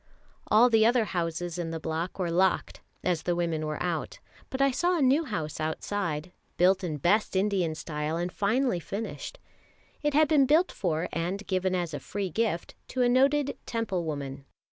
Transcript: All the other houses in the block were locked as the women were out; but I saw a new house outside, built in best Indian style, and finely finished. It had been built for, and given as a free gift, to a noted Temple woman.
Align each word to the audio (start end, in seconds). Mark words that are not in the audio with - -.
All 0.47 0.67
the 0.71 0.83
other 0.83 1.05
houses 1.05 1.59
in 1.59 1.69
the 1.69 1.79
block 1.79 2.17
were 2.17 2.31
locked 2.31 2.81
as 3.03 3.21
the 3.21 3.35
women 3.35 3.67
were 3.67 3.79
out; 3.83 4.17
but 4.49 4.59
I 4.59 4.71
saw 4.71 4.97
a 4.97 5.01
new 5.03 5.25
house 5.25 5.59
outside, 5.59 6.31
built 6.57 6.83
in 6.83 6.97
best 6.97 7.35
Indian 7.35 7.75
style, 7.75 8.17
and 8.17 8.31
finely 8.31 8.79
finished. 8.79 9.37
It 10.01 10.15
had 10.15 10.27
been 10.27 10.47
built 10.47 10.71
for, 10.71 11.07
and 11.13 11.45
given 11.45 11.75
as 11.75 11.93
a 11.93 11.99
free 11.99 12.31
gift, 12.31 12.73
to 12.87 13.03
a 13.03 13.09
noted 13.09 13.55
Temple 13.67 14.03
woman. 14.03 14.45